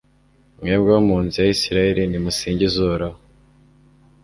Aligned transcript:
mwebwe 0.59 0.89
abo 0.91 1.01
mu 1.07 1.17
nzu 1.23 1.37
ya 1.45 1.51
israheli, 1.55 2.01
nimusingize 2.07 2.75
uhoraho 2.85 3.19